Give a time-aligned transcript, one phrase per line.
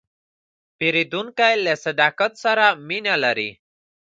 [0.77, 3.49] پیرودونکی له صداقت سره مینه لري.